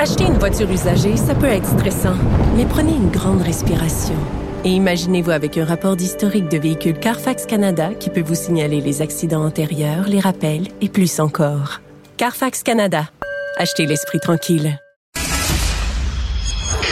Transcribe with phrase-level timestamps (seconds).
[0.00, 2.14] Acheter une voiture usagée, ça peut être stressant,
[2.56, 4.14] mais prenez une grande respiration.
[4.64, 9.02] Et imaginez-vous avec un rapport d'historique de véhicule Carfax Canada qui peut vous signaler les
[9.02, 11.80] accidents antérieurs, les rappels et plus encore.
[12.16, 13.08] Carfax Canada.
[13.56, 14.78] Achetez l'esprit tranquille.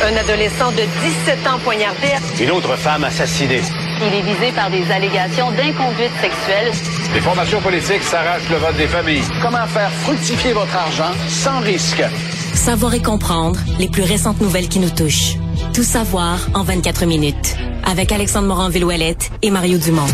[0.03, 0.83] Un adolescent de
[1.27, 2.09] 17 ans poignardé.
[2.41, 3.63] Une autre femme assassinée.
[4.01, 6.73] Il est visé par des allégations d'inconduite sexuelle.
[7.15, 9.23] Les formations politiques s'arrachent le vote des familles.
[9.41, 12.03] Comment faire fructifier votre argent sans risque?
[12.67, 15.37] Savoir et comprendre les plus récentes nouvelles qui nous touchent.
[15.73, 17.57] Tout savoir en 24 minutes.
[17.85, 20.09] Avec Alexandre Morin-Villouellette et Mario Dumont.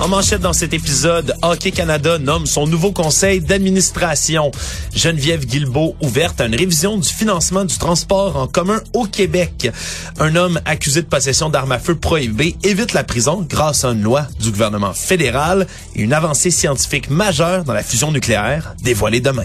[0.00, 4.50] En manchette dans cet épisode, Hockey Canada nomme son nouveau conseil d'administration.
[4.96, 9.70] Geneviève Guilbeault ouverte à une révision du financement du transport en commun au Québec.
[10.18, 14.02] Un homme accusé de possession d'armes à feu prohibées évite la prison grâce à une
[14.02, 19.44] loi du gouvernement fédéral et une avancée scientifique majeure dans la fusion nucléaire dévoilée demain.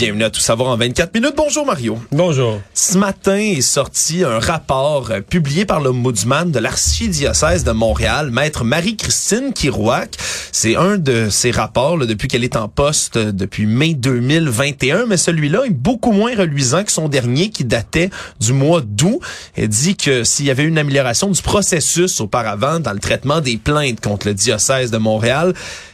[0.00, 1.34] Bienvenue à Tout savoir en 24 minutes.
[1.36, 1.98] Bonjour Mario.
[2.10, 2.58] Bonjour.
[2.72, 8.64] Ce matin est sorti un rapport euh, publié par l'ombudsman de l'archidiocèse de Montréal, maître
[8.64, 10.16] Marie-Christine Kirouac.
[10.52, 15.04] C'est un de ses rapports là, depuis qu'elle est en poste euh, depuis mai 2021,
[15.04, 18.08] mais celui-là est beaucoup moins reluisant que son dernier qui datait
[18.40, 19.20] du mois d'août.
[19.54, 23.58] Elle dit que s'il y avait une amélioration du processus auparavant dans le traitement des
[23.58, 25.52] plaintes contre le diocèse de Montréal,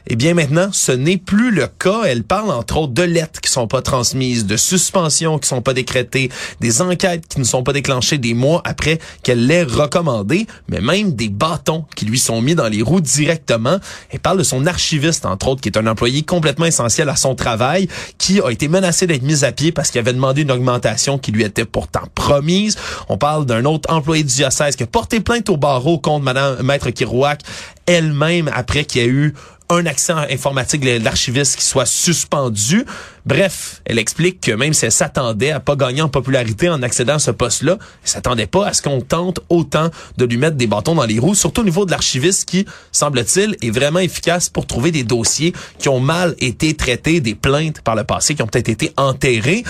[0.08, 2.02] eh bien maintenant, ce n'est plus le cas.
[2.06, 5.74] Elle parle entre autres de lettres qui sont pas transmises, de suspensions qui sont pas
[5.74, 10.80] décrétées, des enquêtes qui ne sont pas déclenchées des mois après qu'elle l'ait recommandé, mais
[10.80, 13.78] même des bâtons qui lui sont mis dans les roues directement.
[14.10, 17.34] Elle parle de son archiviste, entre autres, qui est un employé complètement essentiel à son
[17.34, 21.18] travail, qui a été menacé d'être mis à pied parce qu'il avait demandé une augmentation
[21.18, 22.76] qui lui était pourtant promise.
[23.08, 26.62] On parle d'un autre employé du diocèse qui a porté plainte au barreau contre Madame
[26.62, 27.40] Maître Kirouac
[27.86, 29.34] elle-même après qu'il y a eu
[29.68, 32.84] un accès informatique de l'archiviste qui soit suspendu.
[33.24, 37.14] Bref, elle explique que même si elle s'attendait à pas gagner en popularité en accédant
[37.14, 40.66] à ce poste-là, elle s'attendait pas à ce qu'on tente autant de lui mettre des
[40.66, 44.66] bâtons dans les roues, surtout au niveau de l'archiviste qui, semble-t-il, est vraiment efficace pour
[44.66, 48.46] trouver des dossiers qui ont mal été traités, des plaintes par le passé qui ont
[48.46, 49.64] peut-être été enterrées.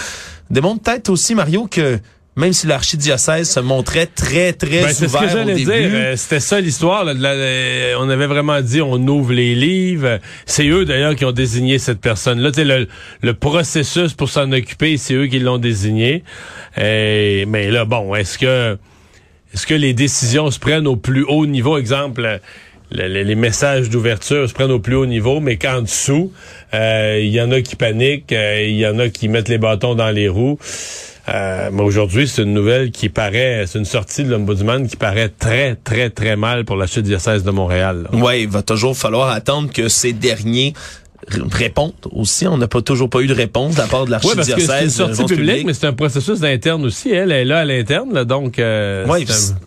[0.51, 1.99] Démontre peut-être aussi, Mario, que
[2.36, 5.64] même si l'archidiocèse se montrait très, très Ben, c'est ce que j'allais début.
[5.64, 5.91] dire.
[5.92, 7.04] Euh, C'était ça l'histoire.
[7.08, 10.19] euh, on avait vraiment dit on ouvre les livres.
[10.44, 12.50] C'est eux d'ailleurs qui ont désigné cette personne-là.
[12.56, 12.88] Le,
[13.22, 16.22] le processus pour s'en occuper, c'est eux qui l'ont désigné.
[16.78, 18.76] Euh, mais là, bon, est-ce que
[19.54, 21.78] est-ce que les décisions se prennent au plus haut niveau?
[21.78, 22.41] Exemple,
[22.97, 26.33] le- le- les messages d'ouverture se prennent au plus haut niveau, mais qu'en dessous,
[26.75, 29.59] euh, il y en a qui paniquent, euh, il y en a qui mettent les
[29.59, 30.59] bâtons dans les roues.
[31.29, 35.29] Euh, mais aujourd'hui, c'est une nouvelle qui paraît, c'est une sortie de l'ombudsman qui paraît
[35.29, 38.07] très, très, très mal pour la diocèse de Montréal.
[38.12, 40.73] Ouais, il va toujours falloir attendre que ces derniers
[41.31, 42.47] r- répondent aussi.
[42.47, 44.66] On n'a pas toujours pas eu de réponse de la part de Oui, l'archidiocèse.
[44.69, 45.66] c'est une de sortie publique, publique.
[45.66, 47.10] mais c'est un processus d'interne aussi.
[47.10, 48.59] Elle est là à l'interne, là, donc...
[48.59, 49.25] Euh, Ouais,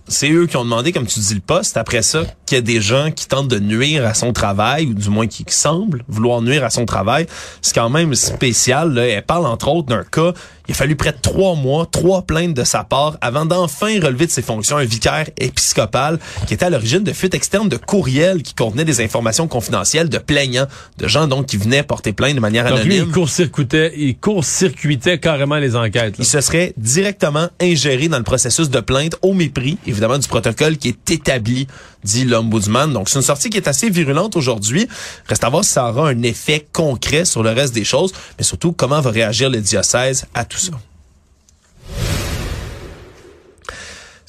[0.07, 1.77] c'est un- eux qui ont demandé, comme tu dis, le poste.
[1.77, 4.93] Après ça, qu'il y a des gens qui tentent de nuire à son travail, ou
[4.93, 7.27] du moins qui semblent vouloir nuire à son travail.
[7.61, 8.93] C'est quand même spécial.
[8.93, 9.07] Là.
[9.07, 10.33] Elle parle entre autres d'un cas.
[10.67, 14.27] Il a fallu près de trois mois, trois plaintes de sa part avant d'enfin relever
[14.27, 18.43] de ses fonctions un vicaire épiscopal qui était à l'origine de fuites externes de courriels
[18.43, 20.67] qui contenaient des informations confidentielles de plaignants,
[20.99, 23.05] de gens donc qui venaient porter plainte de manière Donc lui, anonyme.
[23.07, 26.17] il court-circuitait, il court-circuitait carrément les enquêtes.
[26.17, 26.19] là.
[26.19, 30.77] Il se serait directement ingéré dans le processus de plainte au mépris, évidemment, du protocole
[30.77, 31.67] qui est établi,
[32.03, 32.93] dit l'ombudsman.
[32.93, 34.87] Donc, c'est une sortie qui est assez virulente aujourd'hui.
[35.27, 38.43] Reste à voir si ça aura un effet concret sur le reste des choses, mais
[38.43, 40.71] surtout, comment va réagir le diocèse à tout ça?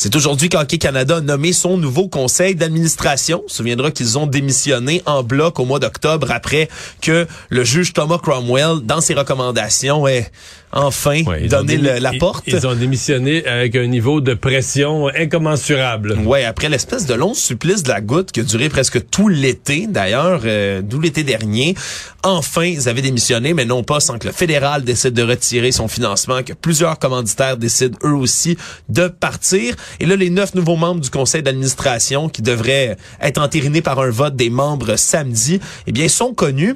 [0.03, 3.43] C'est aujourd'hui qu'Hockey Canada a nommé son nouveau conseil d'administration.
[3.49, 6.71] Souviendra qu'ils ont démissionné en bloc au mois d'octobre après
[7.03, 10.33] que le juge Thomas Cromwell, dans ses recommandations, ait
[10.73, 12.45] enfin Ouais, le- la ils- porte.
[12.47, 16.19] Ils, ont démissionné avec un niveau de pression incommensurable.
[16.25, 19.87] Ouais, après l'espèce de long supplice de la goutte qui a duré presque tout l'été,
[19.89, 21.75] d'ailleurs, euh, d'où l'été dernier,
[22.23, 25.89] enfin, ils avaient démissionné, mais non pas sans que le fédéral décide de retirer son
[25.89, 28.57] financement, que plusieurs commanditaires décident eux aussi
[28.89, 29.75] de partir.
[29.99, 34.11] Et là, les neuf nouveaux membres du conseil d'administration qui devraient être entérinés par un
[34.11, 36.75] vote des membres samedi, eh bien, sont connus.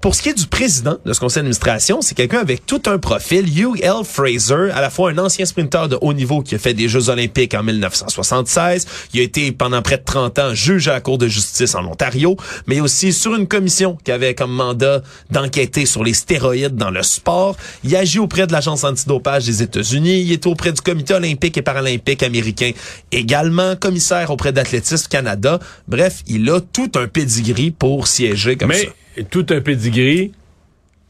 [0.00, 2.98] Pour ce qui est du président de ce conseil d'administration, c'est quelqu'un avec tout un
[2.98, 3.35] profil.
[3.44, 4.04] Hugh L.
[4.04, 7.08] Fraser, à la fois un ancien sprinteur de haut niveau qui a fait des Jeux
[7.08, 8.86] olympiques en 1976.
[9.12, 11.84] Il a été pendant près de 30 ans juge à la Cour de justice en
[11.84, 12.36] Ontario,
[12.66, 17.02] mais aussi sur une commission qui avait comme mandat d'enquêter sur les stéroïdes dans le
[17.02, 17.56] sport.
[17.84, 20.22] Il agit auprès de l'Agence antidopage des États-Unis.
[20.22, 22.70] Il est auprès du Comité olympique et paralympique américain
[23.12, 25.58] également, commissaire auprès d'Athlétisme Canada.
[25.88, 28.78] Bref, il a tout un pedigree pour siéger comme ça.
[29.16, 30.32] Mais tout un pedigree,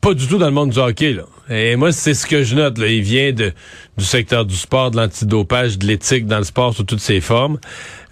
[0.00, 1.12] pas du tout dans le monde du hockey.
[1.12, 1.24] Là.
[1.48, 2.78] Et moi, c'est ce que je note.
[2.78, 2.88] Là.
[2.88, 3.52] Il vient de,
[3.96, 7.58] du secteur du sport, de l'antidopage, de l'éthique dans le sport sous toutes ses formes.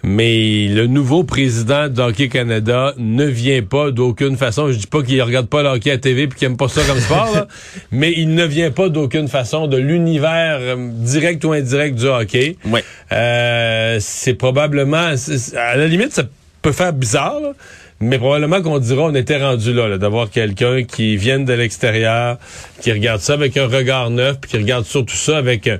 [0.03, 4.71] Mais le nouveau président de Hockey Canada ne vient pas d'aucune façon.
[4.71, 6.81] Je dis pas qu'il regarde pas le hockey à TV puis qu'il aime pas ça
[6.83, 7.47] comme sport, là,
[7.91, 12.55] mais il ne vient pas d'aucune façon de l'univers euh, direct ou indirect du hockey.
[12.65, 12.83] Ouais.
[13.11, 15.15] Euh, c'est probablement,
[15.57, 16.23] à la limite, ça
[16.61, 17.53] peut faire bizarre, là,
[17.99, 22.37] mais probablement qu'on dira on était rendu là, là, d'avoir quelqu'un qui vienne de l'extérieur,
[22.81, 25.77] qui regarde ça avec un regard neuf, puis qui regarde surtout ça avec euh,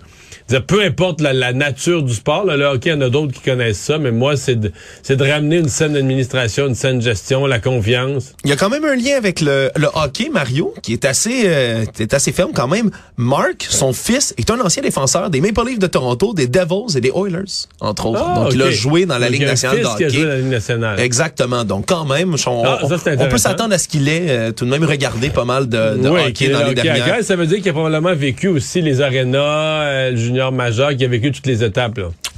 [0.68, 3.34] peu importe la, la nature du sport, là, le hockey, il y en a d'autres
[3.34, 4.72] qui connaissent ça, mais moi, c'est de,
[5.10, 8.34] de ramener une saine administration, une saine gestion, la confiance.
[8.44, 11.44] Il y a quand même un lien avec le, le hockey, Mario, qui est assez,
[11.46, 12.92] euh, est assez ferme quand même.
[13.18, 17.02] Mark, son fils, est un ancien défenseur des Maple Leafs de Toronto, des Devils et
[17.02, 17.44] des Oilers,
[17.80, 18.24] entre autres.
[18.24, 20.10] Ah, Donc, il a joué dans la Donc, Ligue nationale de hockey.
[20.10, 21.00] joué dans la Ligue nationale.
[21.00, 21.64] Exactement.
[21.66, 24.66] Donc, quand même, on, Ah, ça, on- peut s'attendre à ce qu'il ait euh, tout
[24.66, 27.48] de même regardé pas mal de, de Oui, hockey dans le les dernières ça veut
[27.48, 29.40] dire qu'il a probablement vécu aussi les arénas,
[29.84, 30.18] euh, le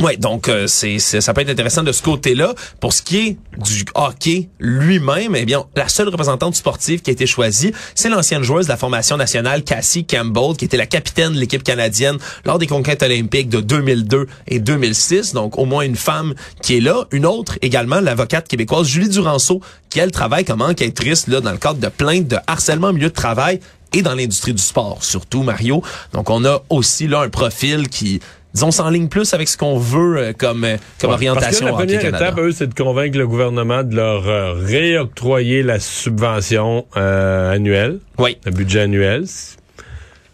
[0.02, 2.54] Ouais, donc euh, c'est c'est- ça peut être intéressant de ce côté-là.
[2.80, 7.14] Pour ce qui est du hockey lui-même, eh bien, la seule représentante sportive qui a
[7.14, 11.34] été choisie, c'est l'ancienne joueuse de la formation nationale Cassie Campbell, qui était la capitaine
[11.34, 15.34] de l'équipe canadienne lors des conquêtes olympiques de 2002 et 2006.
[15.34, 17.06] Donc au moins une femme qui est là.
[17.12, 21.58] Une autre également, l'avocate québécoise Julie Duranceau, qui elle travaille comme enquêtrice là dans le
[21.58, 23.60] cadre de plaintes de harcèlement au milieu de travail
[23.94, 25.82] et dans l'industrie du sport, surtout Mario.
[26.14, 28.20] Donc on a aussi là un profil qui
[28.54, 31.66] disons s'enligne plus avec ce qu'on veut euh, comme euh, comme Ouais, orientation Parce que
[31.66, 32.26] la première Canada.
[32.28, 38.00] étape, eux, c'est de convaincre le gouvernement de leur euh, réoctroyer la subvention euh, annuelle,
[38.18, 38.38] Oui.
[38.46, 39.26] le budget annuel.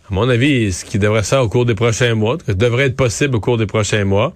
[0.09, 2.95] À mon avis, ce qui devrait ça au cours des prochains mois, ce devrait être
[2.95, 4.33] possible au cours des prochains mois.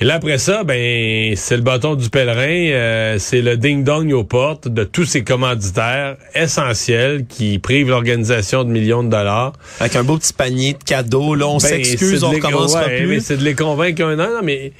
[0.00, 4.22] Et là, après ça, ben, c'est le bâton du pèlerin, euh, c'est le ding-dong aux
[4.22, 9.54] portes de tous ces commanditaires essentiels qui privent l'organisation de millions de dollars.
[9.80, 13.20] Avec un beau petit panier de cadeaux, là, on Ben, s'excuse, on recommencera ouais, plus.
[13.24, 14.72] C'est de les convaincre un an, non, mais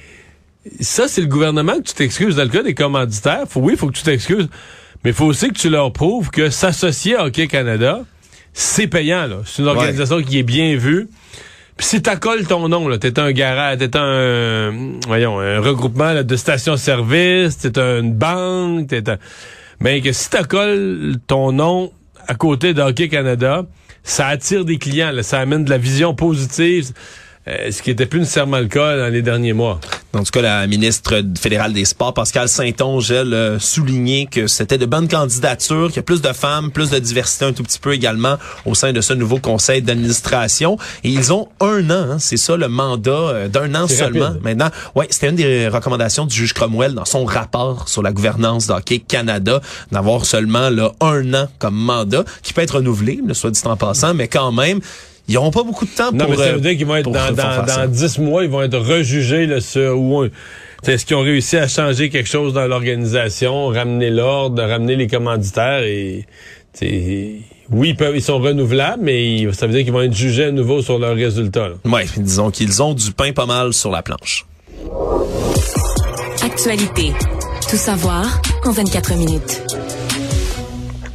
[0.79, 2.37] ça, c'est le gouvernement que tu t'excuses.
[2.37, 4.47] Dans le cas des commanditaires, faut, oui, il faut que tu t'excuses,
[5.03, 8.03] mais il faut aussi que tu leur prouves que s'associer à Hockey Canada,
[8.53, 9.27] c'est payant.
[9.27, 9.37] là.
[9.45, 11.09] C'est une organisation qui est bien vue.
[11.81, 14.71] Si t'accoles ton nom, t'es un garage, t'es un,
[15.07, 19.17] voyons, un regroupement là, de stations-service, t'es une banque, t'es un...
[19.79, 21.91] Mais que si t'accoles ton nom
[22.27, 23.63] à côté de Hockey Canada,
[24.03, 26.91] ça attire des clients, là, ça amène de la vision positive,
[27.49, 29.79] euh, ce qui était plus nécessairement le cas dans les derniers mois.
[30.13, 34.77] En tout cas, la ministre fédérale des Sports, Pascal Saint-Onge, elle, a souligné que c'était
[34.77, 37.79] de bonnes candidatures, qu'il y a plus de femmes, plus de diversité un tout petit
[37.79, 40.77] peu également au sein de ce nouveau conseil d'administration.
[41.03, 44.25] Et ils ont un an, hein, c'est ça le mandat euh, d'un an seulement.
[44.25, 44.43] rapide.
[44.43, 48.67] Maintenant, ouais, c'était une des recommandations du juge Cromwell dans son rapport sur la gouvernance
[48.67, 49.61] d'Hockey Canada,
[49.91, 53.77] d'avoir seulement là, un an comme mandat, qui peut être renouvelé, le soit dit en
[53.77, 54.79] passant, mais quand même,
[55.29, 56.31] ils n'auront pas beaucoup de temps Non, pour...
[56.31, 58.77] mais ça veut dire qu'ils vont être dans, dans, dans 10 mois, ils vont être
[58.77, 60.25] rejugés là, sur où
[60.85, 65.83] Est-ce qu'ils ont réussi à changer quelque chose dans l'organisation, ramener l'ordre, ramener les commanditaires
[65.83, 66.25] et
[67.71, 70.51] oui, ils, peuvent, ils sont renouvelables, mais ça veut dire qu'ils vont être jugés à
[70.51, 71.69] nouveau sur leurs résultats.
[71.69, 71.75] là.
[71.85, 74.45] Ouais, disons qu'ils ont du pain pas mal sur la planche.
[76.41, 77.13] Actualité.
[77.69, 79.61] Tout savoir en 24 minutes.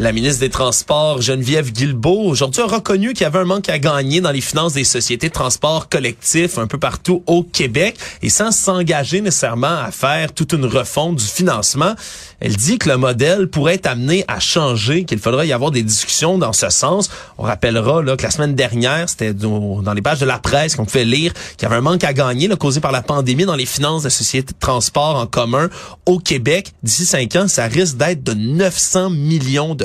[0.01, 3.79] La ministre des Transports, Geneviève Guilbeault, aujourd'hui a reconnu qu'il y avait un manque à
[3.79, 8.29] gagner dans les finances des sociétés de transport collectif un peu partout au Québec et
[8.29, 11.95] sans s'engager nécessairement à faire toute une refonte du financement.
[12.41, 15.85] Elle dit que le modèle pourrait être amené à changer, qu'il faudrait y avoir des
[15.85, 17.09] discussions dans ce sens.
[17.39, 20.75] On rappellera là, que la semaine dernière, c'était dans dans les pages de la presse
[20.75, 23.45] qu'on pouvait lire qu'il y avait un manque à gagner là, causé par la pandémie
[23.45, 25.71] dans les finances des sociétés de transport en commun
[26.05, 26.73] au Québec.
[26.83, 29.84] D'ici cinq ans, ça risque d'être de 900 millions de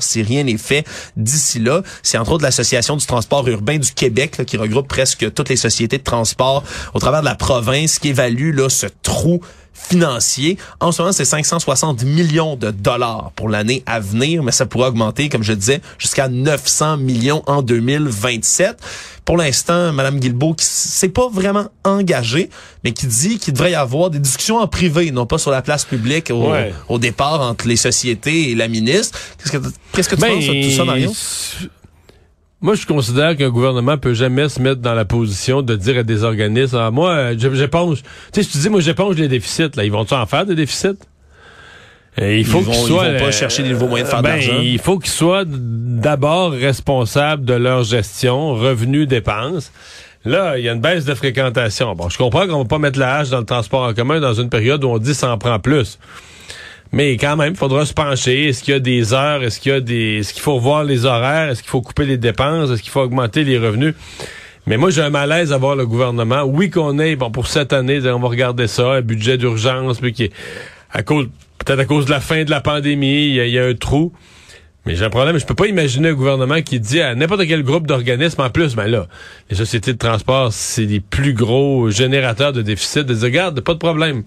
[0.00, 0.86] si rien n'est fait
[1.16, 1.82] d'ici là.
[2.02, 5.98] C'est entre autres l'Association du transport urbain du Québec qui regroupe presque toutes les sociétés
[5.98, 9.40] de transport au travers de la province qui évalue là, ce trou
[9.74, 10.56] financier.
[10.80, 14.88] En ce moment, c'est 560 millions de dollars pour l'année à venir, mais ça pourrait
[14.88, 18.76] augmenter, comme je disais, jusqu'à 900 millions en 2027.
[19.24, 22.50] Pour l'instant, Mme Guilbeault, qui s'est pas vraiment engagée,
[22.84, 25.62] mais qui dit qu'il devrait y avoir des discussions en privé, non pas sur la
[25.62, 26.74] place publique au, Ouais.
[26.88, 29.18] au départ entre les sociétés et la ministre.
[29.38, 31.10] Qu'est-ce que, qu'est-ce que tu Ben, penses de tout ça, Mario?
[32.64, 36.02] Moi, je considère qu'un gouvernement peut jamais se mettre dans la position de dire à
[36.02, 37.98] des organismes, ah, moi, euh, je- j'éponge.
[38.02, 40.54] Tu sais, si tu dis, moi, j'éponge les déficits, là, ils vont-tu en faire des
[40.54, 40.96] déficits?
[42.16, 44.08] Et il faut Ils qu'ils vont- ils soient, vont pas euh, chercher des nouveaux moyens
[44.08, 44.60] de faire de ben, l'argent.
[44.62, 49.70] Il faut qu'ils soient d'abord responsables de leur gestion, revenus, dépenses.
[50.24, 51.94] Là, il y a une baisse de fréquentation.
[51.94, 54.32] Bon, je comprends qu'on va pas mettre la hache dans le transport en commun dans
[54.32, 55.98] une période où on dit ça en prend plus.
[56.94, 58.50] Mais quand même, il faudra se pencher.
[58.50, 59.42] Est-ce qu'il y a des heures?
[59.42, 60.18] Est-ce qu'il y a des.
[60.18, 61.50] Est-ce qu'il faut revoir les horaires?
[61.50, 62.70] Est-ce qu'il faut couper les dépenses?
[62.70, 63.94] Est-ce qu'il faut augmenter les revenus?
[64.68, 66.44] Mais moi, j'ai un malaise à voir le gouvernement.
[66.44, 70.12] Oui, qu'on ait, bon, pour cette année, on va regarder ça, un budget d'urgence, puis
[70.12, 70.32] qui est
[70.92, 71.26] à cause,
[71.58, 74.12] peut-être à cause de la fin de la pandémie, il y y a un trou.
[74.86, 77.64] Mais j'ai un problème, je peux pas imaginer un gouvernement qui dit à n'importe quel
[77.64, 79.08] groupe d'organismes, en plus, ben là,
[79.50, 83.72] les sociétés de transport, c'est les plus gros générateurs de déficit, de dire, regarde, pas
[83.74, 84.22] de problème.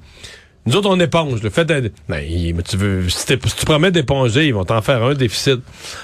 [0.68, 1.42] Nous autres, on éponge.
[1.42, 2.22] Le fait d'être- ben,
[2.56, 5.62] mais tu veux, si, tu promets d'éponger, ils vont t'en faire un déficit.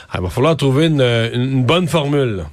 [0.10, 2.46] Ah, il va falloir trouver une bonne formule.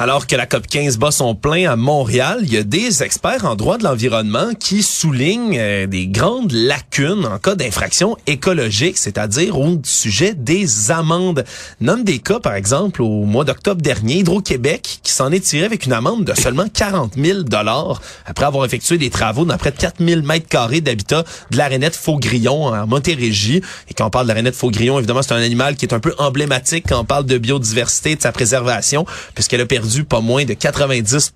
[0.00, 3.44] Alors que la COP 15 bat son plein à Montréal, il y a des experts
[3.44, 9.58] en droit de l'environnement qui soulignent euh, des grandes lacunes en cas d'infraction écologique, c'est-à-dire
[9.58, 11.44] au sujet des amendes.
[11.80, 15.84] Nomme des cas, par exemple, au mois d'octobre dernier, Hydro-Québec, qui s'en est tiré avec
[15.84, 19.78] une amende de seulement 40 000 dollars après avoir effectué des travaux dans près de
[19.78, 23.62] 4 000 mètres carrés d'habitat de l'arénette Faux-Grillon en Montérégie.
[23.90, 26.14] Et quand on parle de l'arénette Faux-Grillon, évidemment, c'est un animal qui est un peu
[26.18, 30.54] emblématique quand on parle de biodiversité, de sa préservation, puisqu'elle a perdu pas moins de
[30.54, 31.32] 90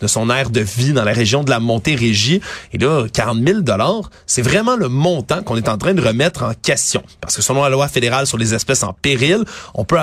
[0.00, 2.40] de son aire de vie dans la région de la Montérégie.
[2.72, 6.42] Et là, 40 000 dollars, c'est vraiment le montant qu'on est en train de remettre
[6.42, 7.02] en question.
[7.20, 9.98] Parce que selon la loi fédérale sur les espèces en péril, on peut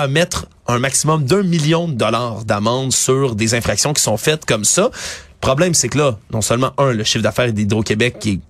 [0.66, 4.82] un maximum d'un million de dollars d'amende sur des infractions qui sont faites comme ça.
[4.82, 8.40] Le problème, c'est que là, non seulement, un, le chiffre d'affaires d'Hydro-Québec est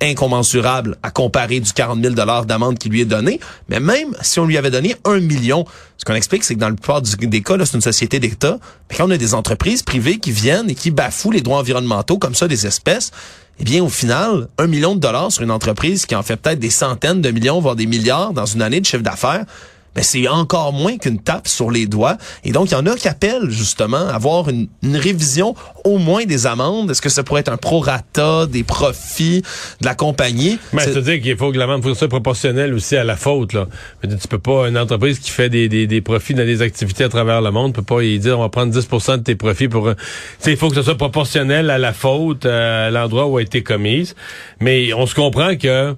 [0.00, 4.40] incommensurable à comparer du 40 000 dollars d'amende qui lui est donné, mais même si
[4.40, 5.64] on lui avait donné un million,
[5.98, 8.96] ce qu'on explique, c'est que dans le plupart des cas, c'est une société d'État, mais
[8.96, 12.34] quand on a des entreprises privées qui viennent et qui bafouent les droits environnementaux comme
[12.34, 13.10] ça des espèces,
[13.60, 16.58] eh bien, au final, un million de dollars sur une entreprise qui en fait peut-être
[16.58, 19.44] des centaines de millions, voire des milliards dans une année de chiffre d'affaires,
[19.94, 22.16] ben c'est encore moins qu'une tape sur les doigts.
[22.44, 25.54] Et donc, il y en a qui appellent justement à avoir une, une révision
[25.84, 26.90] au moins des amendes.
[26.90, 29.42] Est-ce que ça pourrait être un prorata des profits
[29.80, 30.58] de la compagnie?
[30.72, 33.52] Mais C'est- c'est-à-dire qu'il faut que l'amende soit proportionnel aussi à la faute.
[33.52, 33.66] Là.
[34.04, 37.04] Dire, tu peux pas, une entreprise qui fait des, des, des profits dans des activités
[37.04, 39.68] à travers le monde, peut pas y dire on va prendre 10% de tes profits
[39.68, 39.90] pour...
[40.38, 43.42] sais, il faut que ça soit proportionnel à la faute, euh, à l'endroit où a
[43.42, 44.14] été commise.
[44.60, 45.94] Mais on se comprend que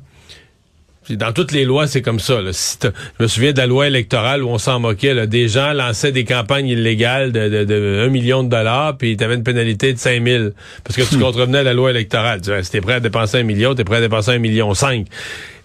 [1.10, 2.40] dans toutes les lois, c'est comme ça.
[2.40, 2.52] Là.
[2.52, 5.14] Si je me souviens de la loi électorale où on s'en moquait.
[5.14, 5.26] Là.
[5.26, 9.24] Des gens lançaient des campagnes illégales de, de, de 1 million de dollars, puis tu
[9.24, 10.50] avais une pénalité de 5 000
[10.84, 12.40] parce que tu contrevenais à la loi électorale.
[12.40, 15.06] Tu si t'es prêt à dépenser un million, t'es prêt à dépenser un million cinq.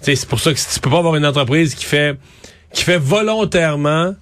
[0.01, 2.17] C'est pour ça que tu peux pas avoir une entreprise qui fait
[2.74, 4.15] qui fait volontairement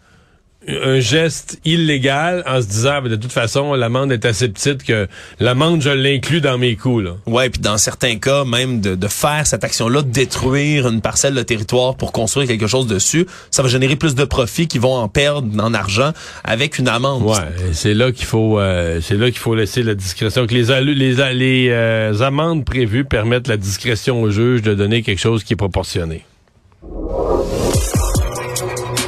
[0.67, 5.07] un geste illégal en se disant ben, de toute façon l'amende est assez petite que
[5.39, 7.11] l'amende je l'inclus dans mes coûts là.
[7.27, 11.35] Ouais, puis dans certains cas, même de, de faire cette action-là, de détruire une parcelle
[11.35, 14.95] de territoire pour construire quelque chose dessus, ça va générer plus de profits qui vont
[14.95, 17.23] en perdre en argent avec une amende.
[17.23, 17.37] Ouais,
[17.73, 21.21] c'est là qu'il faut euh, c'est là qu'il faut laisser la discrétion que les les
[21.21, 25.53] a- les euh, amendes prévues permettent la discrétion au juge de donner quelque chose qui
[25.53, 26.23] est proportionné.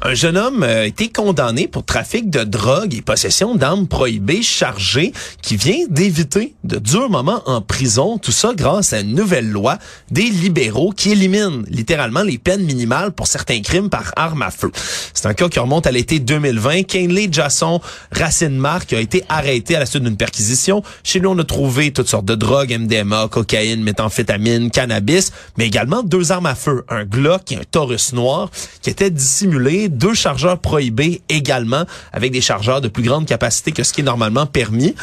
[0.00, 4.42] Un jeune homme euh, a été condamné pour trafic de drogue et possession d'armes prohibées
[4.42, 5.12] chargées
[5.42, 8.16] qui vient d'éviter de durs moments en prison.
[8.16, 9.76] Tout ça grâce à une nouvelle loi
[10.12, 14.70] des libéraux qui élimine littéralement les peines minimales pour certains crimes par arme à feu.
[15.14, 16.84] C'est un cas qui remonte à l'été 2020.
[16.84, 17.80] Kenley Jasson
[18.12, 20.84] Racine Marc a été arrêté à la suite d'une perquisition.
[21.02, 26.04] Chez lui, on a trouvé toutes sortes de drogues, MDMA, cocaïne, méthamphétamine, cannabis, mais également
[26.04, 28.48] deux armes à feu, un Glock et un Taurus noir
[28.80, 33.82] qui étaient dissimulés deux chargeurs prohibés également, avec des chargeurs de plus grande capacité que
[33.82, 34.94] ce qui est normalement permis.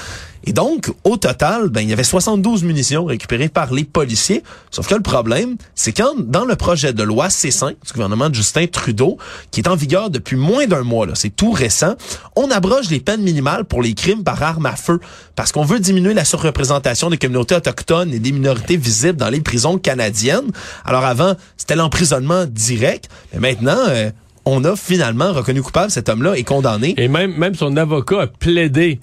[0.48, 4.44] Et donc, au total, ben, il y avait 72 munitions récupérées par les policiers.
[4.70, 8.36] Sauf que le problème, c'est quand, dans le projet de loi C5 du gouvernement de
[8.36, 9.18] Justin Trudeau,
[9.50, 11.96] qui est en vigueur depuis moins d'un mois, c'est tout récent,
[12.36, 15.00] on abroge les peines minimales pour les crimes par arme à feu
[15.36, 19.42] parce qu'on veut diminuer la surreprésentation des communautés autochtones et des minorités visibles dans les
[19.42, 20.52] prisons canadiennes.
[20.86, 24.12] Alors avant, c'était l'emprisonnement direct, mais maintenant, euh,
[24.46, 26.94] on a finalement reconnu coupable cet homme-là et condamné.
[26.98, 29.00] Et même, son avocat a plaidé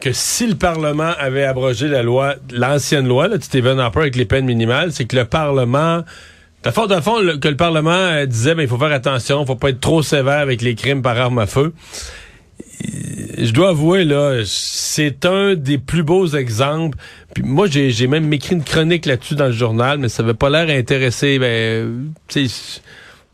[0.00, 4.24] que si le Parlement avait abrogé la loi, l'ancienne loi là, Stephen Harper avec les
[4.24, 6.04] peines minimales, c'est que le Parlement
[6.64, 9.54] de fond, de fond, que le Parlement euh, disait, ben, il faut faire attention, faut
[9.54, 11.72] pas être trop sévère avec les crimes par arme à feu.
[13.38, 16.98] Je dois avouer, là, c'est un des plus beaux exemples.
[17.32, 20.50] Puis moi, j'ai même écrit une chronique là-dessus dans le journal, mais ça avait pas
[20.50, 21.38] l'air intéressé.
[21.38, 22.12] Ben,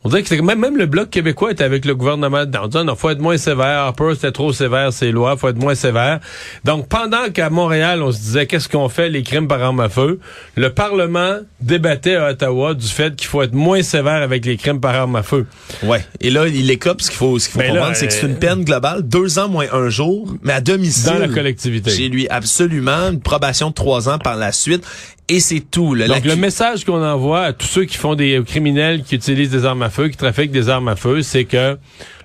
[0.04, 2.60] on dirait que même, même le Bloc québécois était avec le gouvernement dedans.
[2.64, 3.78] On dit, non, faut être moins sévère.
[3.78, 5.38] Harper, c'était trop sévère, ces lois.
[5.38, 6.20] Faut être moins sévère.
[6.62, 9.88] Donc, pendant qu'à Montréal, on se disait, qu'est-ce qu'on fait, les crimes par arme à
[9.88, 10.20] feu,
[10.56, 14.78] le Parlement débattait à Ottawa du fait qu'il faut être moins sévère avec les crimes
[14.78, 15.46] par arme à feu.
[15.82, 16.04] Ouais.
[16.20, 17.00] Et là, il écope.
[17.00, 19.02] Ce qu'il faut, ce qu'il faut ben comprendre, c'est que c'est une peine globale.
[19.02, 21.12] Deux ans moins un jour, mais à domicile.
[21.14, 21.90] Dans la collectivité.
[21.90, 24.84] J'ai lui absolument une probation de trois ans par la suite.
[25.28, 25.96] Et c'est tout.
[25.96, 29.64] Donc, le message qu'on envoie à tous ceux qui font des criminels qui utilisent des
[29.64, 31.78] armes à feu, qui trafiquent des armes à feu, c'est que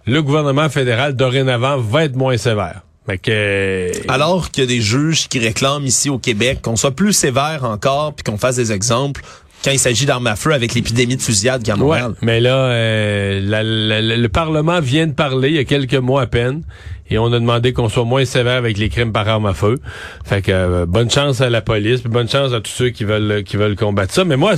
[0.05, 2.81] le gouvernement fédéral, dorénavant, va être moins sévère.
[3.23, 3.91] Que...
[4.07, 7.63] Alors qu'il y a des juges qui réclament ici au Québec qu'on soit plus sévère
[7.63, 9.21] encore, puis qu'on fasse des exemples
[9.63, 13.41] quand il s'agit d'armes à feu avec l'épidémie de fusillade a Ouais, mais là, euh,
[13.41, 16.63] le Parlement vient de parler il y a quelques mois à peine
[17.09, 19.79] et on a demandé qu'on soit moins sévère avec les crimes par arme à feu.
[20.25, 23.43] Fait que euh, bonne chance à la police, bonne chance à tous ceux qui veulent
[23.43, 24.25] qui veulent combattre ça.
[24.25, 24.55] Mais moi,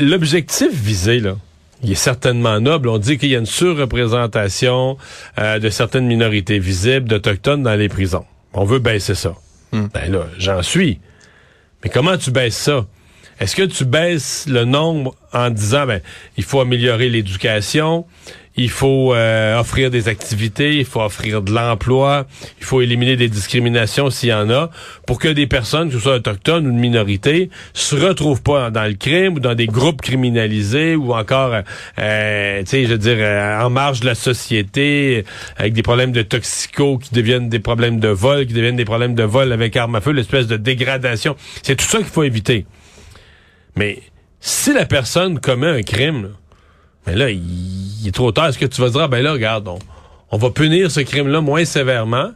[0.00, 1.36] l'objectif visé là,
[1.82, 2.88] il est certainement noble.
[2.88, 4.96] On dit qu'il y a une surreprésentation
[5.38, 8.24] euh, de certaines minorités visibles, d'autochtones dans les prisons.
[8.52, 9.34] On veut baisser ça.
[9.72, 9.86] Hmm.
[9.92, 11.00] Ben là, j'en suis.
[11.82, 12.86] Mais comment tu baisses ça?
[13.40, 16.00] Est-ce que tu baisses le nombre en disant, ben,
[16.36, 18.06] il faut améliorer l'éducation,
[18.56, 22.26] il faut euh, offrir des activités, il faut offrir de l'emploi,
[22.58, 24.70] il faut éliminer des discriminations s'il y en a,
[25.06, 28.84] pour que des personnes, que ce soit autochtones ou de minorité, se retrouvent pas dans
[28.84, 31.62] le crime ou dans des groupes criminalisés ou encore,
[31.98, 35.24] euh, tu sais, je veux dire, euh, en marge de la société,
[35.56, 39.14] avec des problèmes de toxico qui deviennent des problèmes de vol, qui deviennent des problèmes
[39.14, 41.36] de vol avec arme à feu, l'espèce de dégradation.
[41.62, 42.66] C'est tout ça qu'il faut éviter.
[43.76, 43.98] Mais
[44.40, 46.30] si la personne commet un crime,
[47.06, 48.46] mais là, il, est trop tard.
[48.46, 49.68] Est-ce que tu vas dire, ah, ben là, regarde,
[50.30, 52.30] on, va punir ce crime-là moins sévèrement.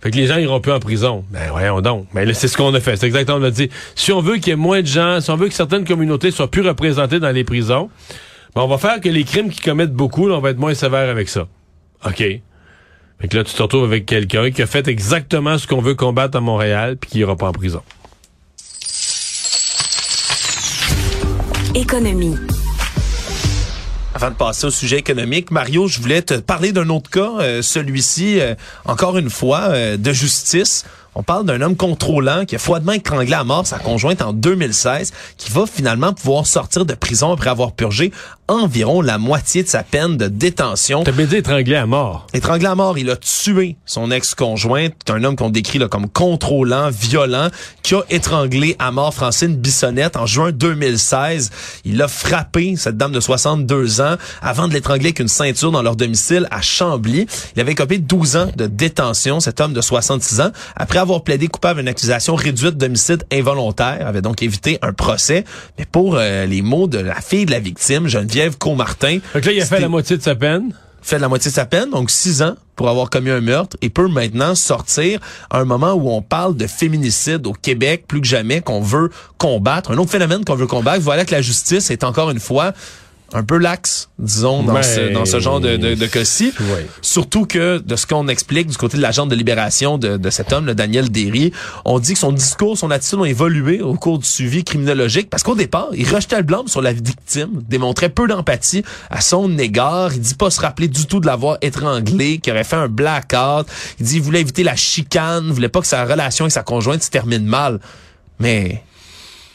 [0.00, 1.24] Fait que les gens iront plus en prison.
[1.30, 2.08] Ben voyons donc.
[2.12, 2.96] Mais là, c'est ce qu'on a fait.
[2.96, 3.70] C'est exactement qu'on a dit.
[3.94, 6.32] Si on veut qu'il y ait moins de gens, si on veut que certaines communautés
[6.32, 7.88] soient plus représentées dans les prisons,
[8.54, 11.08] ben on va faire que les crimes qui commettent beaucoup, on va être moins sévère
[11.08, 11.46] avec ça.
[12.04, 12.18] OK?
[12.18, 15.94] Fait que là, tu te retrouves avec quelqu'un qui a fait exactement ce qu'on veut
[15.94, 17.82] combattre à Montréal, puis qui ira pas en prison.
[21.76, 22.36] Économie.
[24.14, 27.62] Avant de passer au sujet économique, Mario, je voulais te parler d'un autre cas, euh,
[27.62, 30.84] celui-ci, euh, encore une fois, euh, de justice.
[31.14, 35.12] On parle d'un homme contrôlant qui a froidement étranglé à mort sa conjointe en 2016,
[35.36, 38.12] qui va finalement pouvoir sortir de prison après avoir purgé
[38.48, 41.04] environ la moitié de sa peine de détention.
[41.04, 42.26] T'as bien dit étranglé à mort.
[42.32, 46.90] Étranglé à mort, il a tué son ex-conjointe, un homme qu'on décrit là, comme contrôlant,
[46.90, 47.48] violent,
[47.82, 51.50] qui a étranglé à mort Francine Bissonnette en juin 2016.
[51.84, 55.82] Il a frappé cette dame de 62 ans avant de l'étrangler avec une ceinture dans
[55.82, 57.26] leur domicile à Chambly.
[57.56, 61.48] Il avait copé 12 ans de détention, cet homme de 66 ans, après avoir plaidé
[61.48, 65.44] coupable d'une accusation réduite d'homicide involontaire, avait donc évité un procès.
[65.78, 69.18] Mais pour euh, les mots de la fille de la victime, Geneviève Comartin...
[69.34, 71.66] Donc là, il a fait la moitié de sa peine fait la moitié de sa
[71.66, 75.64] peine, donc six ans pour avoir commis un meurtre et peut maintenant sortir à un
[75.64, 79.90] moment où on parle de féminicide au Québec plus que jamais qu'on veut combattre.
[79.90, 81.02] Un autre phénomène qu'on veut combattre.
[81.02, 82.72] Voilà que la justice est encore une fois
[83.34, 86.52] un peu lax, disons, dans, ce, dans ce genre de, de, de cas-ci.
[87.00, 90.52] Surtout que, de ce qu'on explique du côté de l'agent de libération de, de cet
[90.52, 91.52] homme, le Daniel Derry,
[91.84, 95.42] on dit que son discours, son attitude ont évolué au cours du suivi criminologique parce
[95.42, 100.12] qu'au départ, il rejetait le blâme sur la victime, démontrait peu d'empathie à son égard.
[100.14, 103.66] Il dit pas se rappeler du tout de l'avoir étranglé, qu'il aurait fait un blackout.
[103.98, 107.02] Il dit qu'il voulait éviter la chicane, voulait pas que sa relation avec sa conjointe
[107.02, 107.80] se termine mal.
[108.38, 108.82] Mais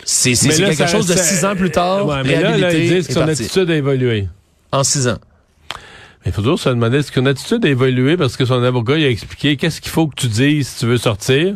[0.07, 2.05] c'est quelque chose de six ans plus tard.
[2.07, 4.27] Ouais, mais là, là, ils disent que son attitude a évolué.
[4.71, 5.17] En six ans.
[5.71, 8.97] Mais il faut toujours se demander si son attitude a évolué parce que son avocat
[8.97, 11.55] il a expliqué qu'est-ce qu'il faut que tu dises si tu veux sortir?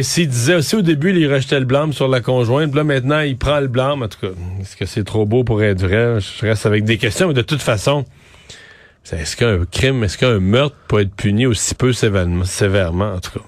[0.00, 3.20] S'il disait aussi au début, il rejetait le blâme sur la conjointe, puis là maintenant,
[3.20, 4.02] il prend le blâme.
[4.02, 6.18] En tout cas, est-ce que c'est trop beau pour être vrai?
[6.18, 8.06] Je reste avec des questions, mais de toute façon,
[9.12, 13.44] est-ce qu'un crime, est-ce qu'un meurtre peut être puni aussi peu sévèrement, en tout cas?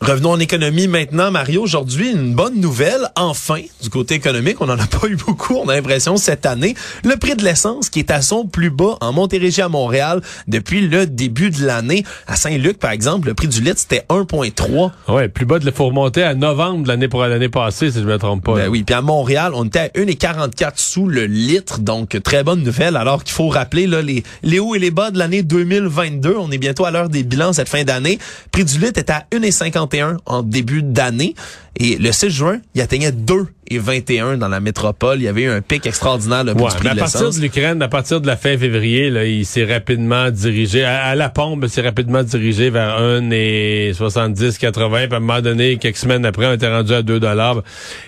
[0.00, 1.62] Revenons en économie maintenant, Mario.
[1.62, 4.60] Aujourd'hui, une bonne nouvelle, enfin, du côté économique.
[4.60, 6.74] On n'en a pas eu beaucoup, on a l'impression, cette année.
[7.04, 10.86] Le prix de l'essence qui est à son plus bas en Montérégie à Montréal depuis
[10.86, 12.04] le début de l'année.
[12.26, 14.90] À Saint-Luc, par exemple, le prix du litre, c'était 1,3.
[15.08, 18.04] Ouais, plus bas de faut remonter à novembre de l'année pour l'année passée, si je
[18.04, 18.54] me trompe pas.
[18.54, 22.62] Ben oui, puis à Montréal, on était à 1,44 sous le litre, donc très bonne
[22.62, 26.34] nouvelle, alors qu'il faut rappeler là, les, les hauts et les bas de l'année 2022.
[26.36, 28.18] On est bientôt à l'heure des bilans cette fin d'année.
[28.50, 29.77] Prix du litre est à 1,50
[30.26, 31.34] en début d'année.
[31.80, 35.18] Et le 6 juin, il atteignait 2 et 21 dans la métropole.
[35.20, 37.88] Il y avait eu un pic extraordinaire le ouais, mais à partir de l'Ukraine, à
[37.88, 42.24] partir de la fin février, là, il s'est rapidement dirigé à, la pompe, s'est rapidement
[42.24, 45.06] dirigé vers 1 et 70, 80.
[45.06, 47.62] Puis à un moment donné, quelques semaines après, on était rendu à 2 dollars.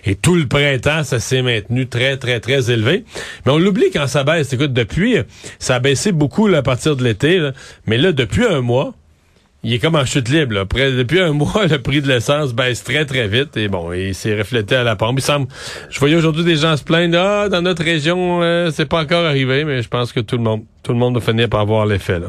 [0.05, 3.05] Et tout le printemps, ça s'est maintenu très, très, très élevé.
[3.47, 4.53] Mais on l'oublie quand ça baisse.
[4.53, 5.17] Écoute, depuis,
[5.61, 7.51] ça a baissé beaucoup là, à partir de l'été.
[7.87, 8.95] Mais là, depuis un mois,
[9.63, 10.55] il est comme en chute libre.
[10.55, 10.65] Là.
[10.65, 13.57] depuis un mois, le prix de l'essence baisse très, très vite.
[13.57, 15.19] Et bon, il s'est reflété à la pompe.
[15.19, 15.49] Il semble.
[15.91, 17.19] Je voyais aujourd'hui des gens se plaindre.
[17.19, 20.43] Ah, dans notre région, euh, c'est pas encore arrivé, mais je pense que tout le
[20.43, 22.19] monde, tout le monde va finir par avoir l'effet.
[22.19, 22.29] là.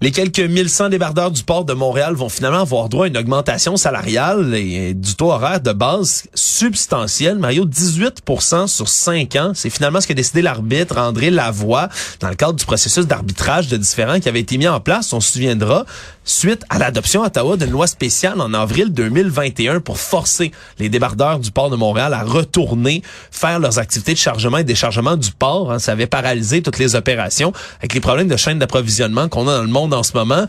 [0.00, 3.76] Les quelques 1100 débardeurs du port de Montréal vont finalement avoir droit à une augmentation
[3.76, 7.36] salariale et du taux horaire de base substantiel.
[7.40, 9.52] Mario, 18% sur 5 ans.
[9.56, 11.88] C'est finalement ce qu'a décidé l'arbitre André Lavoie
[12.20, 15.18] dans le cadre du processus d'arbitrage de différents qui avait été mis en place, on
[15.18, 15.84] se souviendra,
[16.24, 21.40] suite à l'adoption à Ottawa d'une loi spéciale en avril 2021 pour forcer les débardeurs
[21.40, 25.72] du port de Montréal à retourner faire leurs activités de chargement et déchargement du port.
[25.72, 25.80] Hein.
[25.80, 29.62] Ça avait paralysé toutes les opérations avec les problèmes de chaîne d'approvisionnement qu'on a dans
[29.62, 30.46] le monde en ce moment.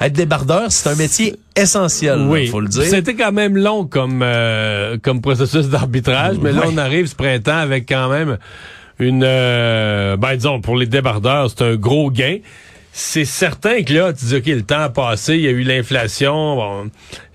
[0.00, 2.46] Être débardeur, c'est un métier essentiel, oui.
[2.46, 2.84] faut le dire.
[2.84, 7.58] C'était quand même long comme euh, comme processus d'arbitrage, mais là on arrive ce printemps
[7.58, 8.38] avec quand même
[8.98, 12.38] une euh, ben disons pour les débardeurs, c'est un gros gain
[12.92, 15.62] c'est certain que là, tu dis, OK, le temps a passé, il y a eu
[15.62, 16.90] l'inflation, bon,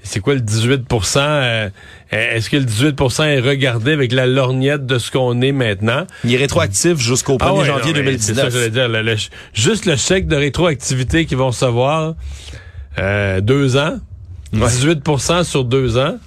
[0.05, 1.69] c'est quoi le 18% euh,
[2.11, 6.05] Est-ce que le 18% est regardé avec la lorgnette de ce qu'on est maintenant?
[6.23, 8.19] Il est rétroactif jusqu'au 1er ah janvier 2019.
[8.19, 9.29] C'est ça, j'allais dire.
[9.53, 12.13] juste le chèque de rétroactivité qu'ils vont recevoir,
[12.99, 13.97] euh, deux ans,
[14.53, 16.17] 18% sur deux ans.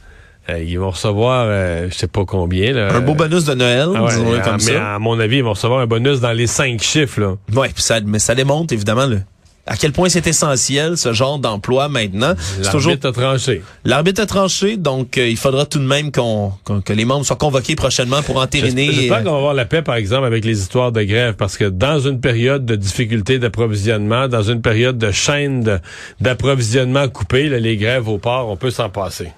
[0.50, 2.72] Euh, ils vont recevoir, euh, je sais pas combien.
[2.72, 5.52] Là, un beau bonus de Noël, ah disons-le comme mais À mon avis, ils vont
[5.52, 7.20] recevoir un bonus dans les cinq chiffres.
[7.20, 7.34] Là.
[7.52, 9.20] Ouais, ça, mais ça démontre évidemment le,
[9.68, 12.34] à quel point c'est essentiel ce genre d'emploi maintenant?
[12.62, 13.62] L'arbitre a tranché.
[13.84, 16.52] L'arbitre a tranché, donc euh, il faudra tout de même qu'on
[16.84, 18.90] que les membres soient convoqués prochainement pour entériner.
[18.92, 21.64] J'espère qu'on va avoir la paix, par exemple, avec les histoires de grève, parce que
[21.64, 25.80] dans une période de difficulté d'approvisionnement, dans une période de chaîne
[26.20, 29.28] d'approvisionnement coupée, les grèves au port, on peut s'en passer.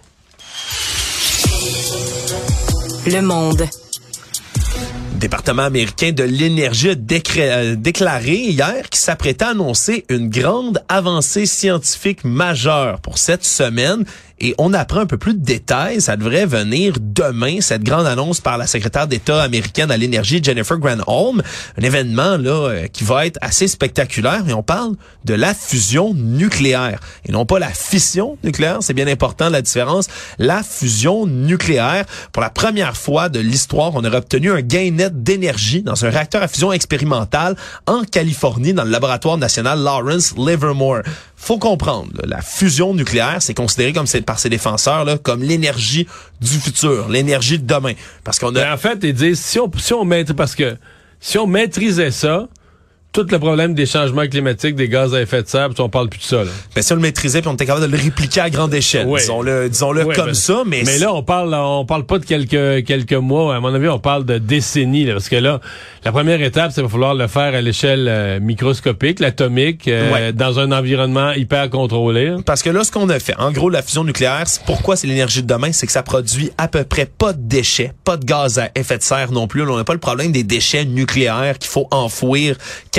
[3.06, 3.66] Le Monde.
[5.20, 11.44] Département américain de l'énergie a euh, déclaré hier qu'il s'apprêtait à annoncer une grande avancée
[11.44, 14.06] scientifique majeure pour cette semaine
[14.40, 16.00] et on apprend un peu plus de détails.
[16.00, 20.78] Ça devrait venir demain, cette grande annonce par la secrétaire d'État américaine à l'énergie, Jennifer
[20.78, 21.42] Granholm.
[21.78, 24.42] Un événement là euh, qui va être assez spectaculaire.
[24.48, 27.00] Et on parle de la fusion nucléaire.
[27.26, 28.78] Et non pas la fission nucléaire.
[28.80, 30.08] C'est bien important la différence.
[30.38, 32.06] La fusion nucléaire.
[32.32, 36.10] Pour la première fois de l'histoire, on aurait obtenu un gain net d'énergie dans un
[36.10, 41.02] réacteur à fusion expérimental en Californie, dans le laboratoire national Lawrence Livermore
[41.40, 46.06] faut comprendre, la fusion nucléaire, c'est considéré comme par ses défenseurs là, comme l'énergie
[46.40, 47.94] du futur, l'énergie de demain.
[48.22, 48.72] Parce qu'on a.
[48.72, 50.76] en fait, ils disent si on si on parce que
[51.18, 52.46] si on maîtrisait ça,
[53.12, 56.20] tout le problème des changements climatiques, des gaz à effet de serre, on parle plus
[56.20, 56.44] de ça.
[56.44, 56.50] Là.
[56.74, 59.08] Ben, si on le maîtrisait, puis on était capable de le répliquer à grande échelle,
[59.12, 60.62] disons-le, disons-le comme ben, ça.
[60.66, 63.56] Mais, mais là, on parle, on parle pas de quelques quelques mois.
[63.56, 65.60] À mon avis, on parle de décennies, parce que là,
[66.04, 70.58] la première étape, c'est va falloir le faire à l'échelle euh, microscopique, l'atomique, euh, dans
[70.58, 72.36] un environnement hyper contrôlé.
[72.46, 75.42] Parce que là, ce qu'on a fait, en gros, la fusion nucléaire, pourquoi c'est l'énergie
[75.42, 78.58] de demain, c'est que ça produit à peu près pas de déchets, pas de gaz
[78.58, 79.62] à effet de serre non plus.
[79.62, 82.56] on n'a pas le problème des déchets nucléaires qu'il faut enfouir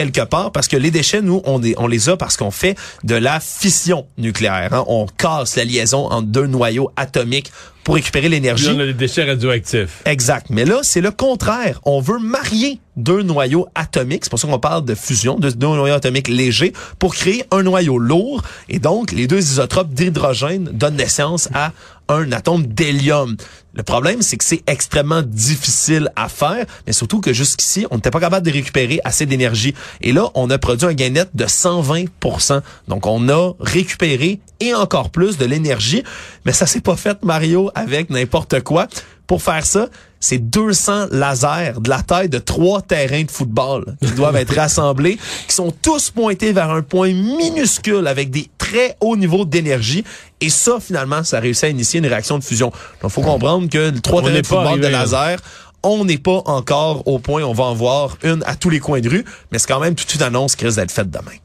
[0.09, 3.15] quelque part parce que les déchets, nous, on, on les a parce qu'on fait de
[3.15, 4.73] la fission nucléaire.
[4.73, 4.83] Hein.
[4.87, 7.51] On casse la liaison entre deux noyaux atomiques
[7.83, 8.69] pour récupérer l'énergie.
[8.69, 10.01] on a des déchets radioactifs.
[10.05, 10.47] Exact.
[10.49, 11.79] Mais là, c'est le contraire.
[11.83, 15.67] On veut marier deux noyaux atomiques, c'est pour ça qu'on parle de fusion, de deux
[15.67, 18.43] noyaux atomiques légers, pour créer un noyau lourd.
[18.69, 21.71] Et donc, les deux isotropes d'hydrogène donnent naissance à
[22.09, 23.35] un atome d'hélium.
[23.73, 28.11] Le problème, c'est que c'est extrêmement difficile à faire, mais surtout que jusqu'ici, on n'était
[28.11, 29.73] pas capable de récupérer assez d'énergie.
[30.01, 34.73] Et là, on a produit un gain net de 120% Donc, on a récupéré et
[34.75, 36.03] encore plus de l'énergie,
[36.45, 38.87] mais ça s'est pas fait, Mario, avec n'importe quoi.
[39.31, 39.87] Pour faire ça,
[40.19, 45.17] c'est 200 lasers de la taille de trois terrains de football qui doivent être rassemblés,
[45.47, 50.03] qui sont tous pointés vers un point minuscule avec des très hauts niveaux d'énergie.
[50.41, 52.73] Et ça, finalement, ça réussit à initier une réaction de fusion.
[53.01, 55.39] Donc, faut comprendre que le trois terrains de football de laser,
[55.81, 58.99] on n'est pas encore au point, on va en voir une à tous les coins
[58.99, 61.37] de rue, mais c'est quand même toute une annonce qui risque d'être faite demain.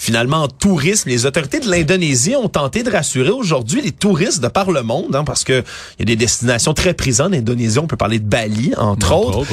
[0.00, 4.48] Finalement, en tourisme, les autorités de l'Indonésie ont tenté de rassurer aujourd'hui les touristes de
[4.48, 5.62] par le monde, hein, parce que
[5.98, 7.78] il y a des destinations très prisées en Indonésie.
[7.78, 9.46] On peut parler de Bali, entre, autres.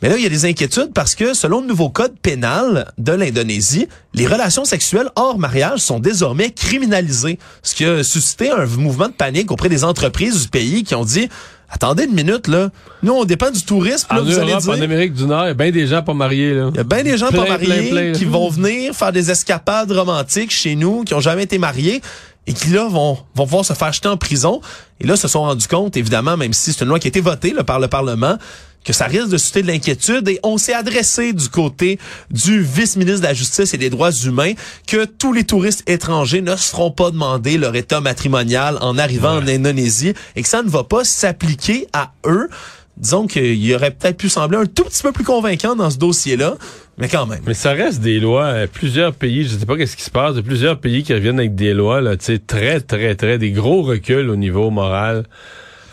[0.00, 3.12] Mais là, il y a des inquiétudes parce que selon le nouveau code pénal de
[3.12, 9.08] l'Indonésie, les relations sexuelles hors mariage sont désormais criminalisées, ce qui a suscité un mouvement
[9.08, 11.28] de panique auprès des entreprises du pays qui ont dit
[11.72, 12.70] Attendez une minute, là.
[13.02, 14.08] Nous, on dépend du tourisme.
[14.10, 16.70] En Europe, en Amérique du Nord, il y a bien des gens pas mariés, là.
[16.72, 20.50] Il y a bien des gens pas mariés qui vont venir faire des escapades romantiques
[20.50, 22.02] chez nous, qui ont jamais été mariés
[22.46, 24.60] et qui là vont vont pouvoir se faire jeter en prison
[24.98, 27.20] et là se sont rendus compte évidemment même si c'est une loi qui a été
[27.20, 28.38] votée là, par le Parlement
[28.84, 31.98] que ça risque de susciter de l'inquiétude et on s'est adressé du côté
[32.30, 34.52] du vice-ministre de la Justice et des Droits humains
[34.86, 39.36] que tous les touristes étrangers ne se feront pas demander leur état matrimonial en arrivant
[39.36, 42.48] en Indonésie et que ça ne va pas s'appliquer à eux.
[42.96, 46.56] Disons qu'il aurait peut-être pu sembler un tout petit peu plus convaincant dans ce dossier-là,
[46.98, 47.40] mais quand même.
[47.46, 48.44] Mais ça reste des lois.
[48.44, 51.38] Euh, plusieurs pays, je sais pas qu'est-ce qui se passe, de plusieurs pays qui reviennent
[51.38, 55.24] avec des lois, là, très, très, très, des gros reculs au niveau moral.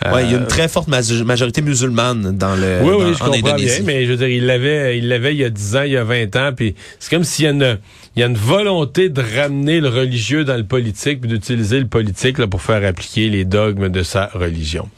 [0.05, 3.19] Ouais, il y a une euh, très forte majorité musulmane dans le Oui, oui, je
[3.19, 5.81] comprends bien, mais je veux dire, il l'avait il l'avait il y a 10 ans,
[5.83, 7.79] il y a 20 ans, puis c'est comme s'il y a une
[8.15, 11.87] il y a une volonté de ramener le religieux dans le politique puis d'utiliser le
[11.87, 14.89] politique là, pour faire appliquer les dogmes de sa religion.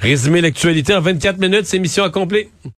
[0.00, 2.48] Résumer l'actualité en 24 minutes, c'est mission accomplie.